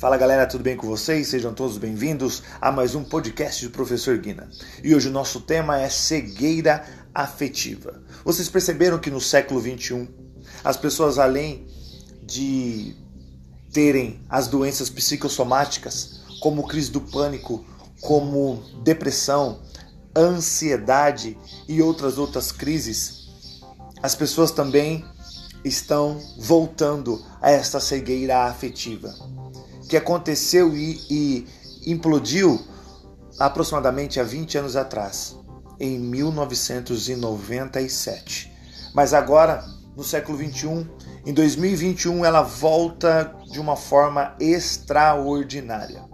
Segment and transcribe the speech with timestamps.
[0.00, 1.28] Fala galera, tudo bem com vocês?
[1.28, 4.48] Sejam todos bem-vindos a mais um podcast do Professor Guina.
[4.82, 8.02] E hoje o nosso tema é cegueira afetiva.
[8.24, 10.08] Vocês perceberam que no século 21
[10.64, 11.66] as pessoas, além
[12.22, 12.96] de
[13.74, 17.62] terem as doenças psicossomáticas, como crise do pânico,
[18.00, 19.60] como depressão,
[20.16, 21.36] ansiedade
[21.68, 23.28] e outras outras crises,
[24.02, 25.04] as pessoas também
[25.62, 29.14] estão voltando a esta cegueira afetiva
[29.90, 31.46] que aconteceu e, e
[31.84, 32.64] implodiu
[33.40, 35.36] aproximadamente há 20 anos atrás,
[35.80, 38.52] em 1997.
[38.94, 39.64] Mas agora,
[39.96, 40.86] no século 21,
[41.26, 46.04] em 2021, ela volta de uma forma extraordinária.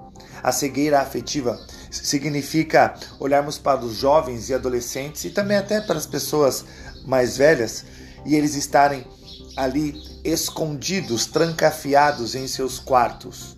[0.43, 6.07] A cegueira afetiva significa olharmos para os jovens e adolescentes e também até para as
[6.07, 6.65] pessoas
[7.05, 7.85] mais velhas
[8.25, 9.07] e eles estarem
[9.55, 13.56] ali escondidos, trancafiados em seus quartos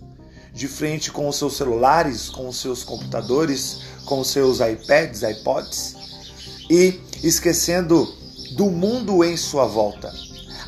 [0.59, 5.95] de frente com os seus celulares, com os seus computadores, com os seus iPads, iPods
[6.69, 8.05] e esquecendo
[8.57, 10.13] do mundo em sua volta.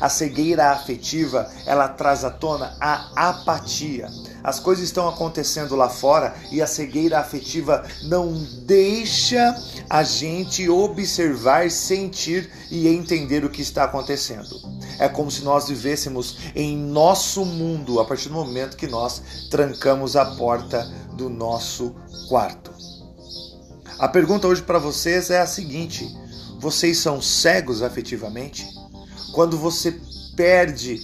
[0.00, 4.08] A cegueira afetiva, ela traz à tona a apatia.
[4.42, 8.32] As coisas estão acontecendo lá fora e a cegueira afetiva não
[8.64, 9.54] deixa
[9.90, 14.71] a gente observar, sentir e entender o que está acontecendo.
[15.02, 20.16] É como se nós vivêssemos em nosso mundo a partir do momento que nós trancamos
[20.16, 21.94] a porta do nosso
[22.28, 22.70] quarto.
[23.98, 26.08] A pergunta hoje para vocês é a seguinte:
[26.58, 28.66] vocês são cegos afetivamente?
[29.32, 29.98] quando você
[30.36, 31.00] perde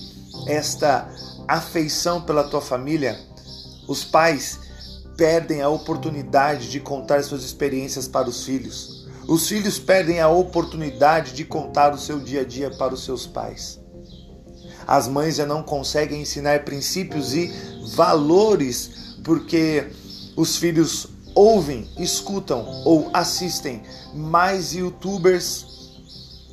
[0.47, 1.09] esta
[1.49, 3.19] afeição pela tua família,
[3.89, 4.61] os pais
[5.17, 9.09] perdem a oportunidade de contar suas experiências para os filhos.
[9.27, 13.27] Os filhos perdem a oportunidade de contar o seu dia a dia para os seus
[13.27, 13.81] pais.
[14.89, 17.53] As mães já não conseguem ensinar princípios e
[17.95, 19.87] valores porque
[20.35, 23.83] os filhos ouvem, escutam ou assistem
[24.15, 25.67] mais youtubers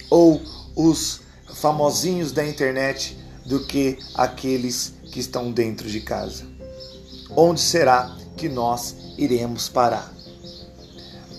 [0.09, 0.41] ou
[0.75, 1.21] os
[1.53, 6.45] famosinhos da internet do que aqueles que estão dentro de casa.
[7.37, 10.13] Onde será que nós iremos parar?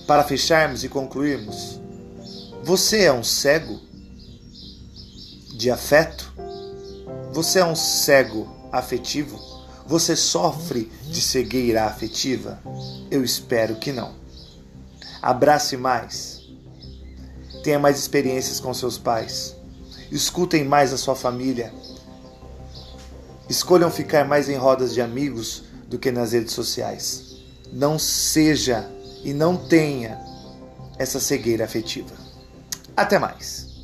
[0.06, 1.79] Para fecharmos e concluirmos,
[2.65, 3.79] você é um cego
[5.55, 6.35] de afeto?
[7.37, 9.39] Você é um cego afetivo?
[9.87, 12.59] Você sofre de cegueira afetiva?
[13.11, 14.15] Eu espero que não.
[15.21, 16.41] Abrace mais.
[17.63, 19.55] Tenha mais experiências com seus pais
[20.11, 21.75] escutem mais a sua família.
[23.51, 27.37] Escolham ficar mais em rodas de amigos do que nas redes sociais.
[27.71, 28.89] Não seja
[29.23, 30.19] e não tenha
[30.99, 32.15] essa cegueira afetiva.
[32.97, 33.75] Até mais!